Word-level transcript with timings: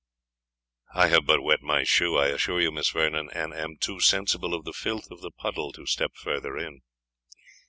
"I 0.95 1.09
have 1.09 1.27
but 1.27 1.43
wet 1.43 1.61
my 1.61 1.83
shoe, 1.83 2.17
I 2.17 2.29
assure 2.29 2.59
you, 2.59 2.71
Miss 2.71 2.89
Vernon, 2.89 3.29
and 3.35 3.53
am 3.53 3.77
too 3.77 3.99
sensible 3.99 4.55
of 4.55 4.65
the 4.65 4.73
filth 4.73 5.11
of 5.11 5.21
the 5.21 5.29
puddle 5.29 5.71
to 5.73 5.85
step 5.85 6.15
farther 6.15 6.57
in." 6.57 6.81